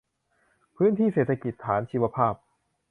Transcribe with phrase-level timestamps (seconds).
[0.75, 2.33] พื้นที่เศรษฐกิจฐานชีวภาพ